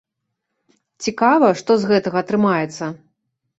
[1.03, 2.83] Цікава, што з гэтага атрымаецца.